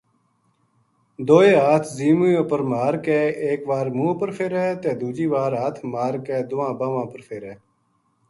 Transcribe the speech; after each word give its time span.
دوئے 1.27 1.51
ہاتھ 1.63 1.87
زمی 1.97 2.31
اپر 2.41 2.61
مار 2.71 2.93
کے 3.05 3.19
ایک 3.45 3.61
وار 3.69 3.87
منہ 3.95 4.09
اپر 4.15 4.29
فیرے 4.37 4.65
تے 4.81 4.89
دوجی 5.01 5.25
وار 5.33 5.51
ہتھ 5.61 5.79
مار 5.93 6.13
کے 6.25 6.37
دواں 6.49 6.73
باواں 6.79 7.03
اپر 7.07 7.21
فیرے۔ 7.27 7.53